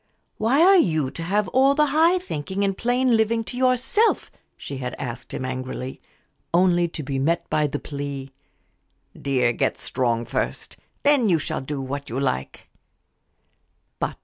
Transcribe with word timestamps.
"Why 0.37 0.63
are 0.63 0.77
you 0.79 1.11
to 1.11 1.21
have 1.21 1.47
all 1.49 1.75
the 1.75 1.85
high 1.93 2.17
thinking 2.17 2.63
and 2.63 2.75
plain 2.75 3.15
living 3.15 3.43
to 3.43 3.55
yourself?" 3.55 4.31
she 4.57 4.77
had 4.77 4.95
asked 4.97 5.31
him, 5.31 5.45
angrily, 5.45 6.01
only 6.55 6.87
to 6.87 7.03
be 7.03 7.19
met 7.19 7.47
by 7.51 7.67
the 7.67 7.77
plea, 7.77 8.31
"Dear, 9.15 9.53
get 9.53 9.77
strong 9.77 10.25
first 10.25 10.75
then 11.03 11.29
you 11.29 11.37
shall 11.37 11.61
do 11.61 11.79
what 11.79 12.09
you 12.09 12.19
like." 12.19 12.67